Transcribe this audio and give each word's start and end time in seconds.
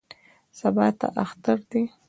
سبا 0.59 0.87
ته 0.99 1.07
اختر 1.23 1.57
دی. 1.69 1.81